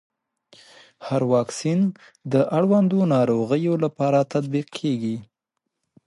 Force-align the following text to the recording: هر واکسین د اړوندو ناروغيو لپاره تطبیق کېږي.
هر 1.07 1.21
واکسین 1.33 1.79
د 2.33 2.33
اړوندو 2.57 2.99
ناروغيو 3.13 3.73
لپاره 3.83 4.27
تطبیق 4.33 4.67
کېږي. 4.79 5.17